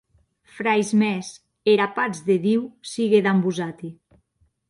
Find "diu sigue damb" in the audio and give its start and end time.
2.47-3.45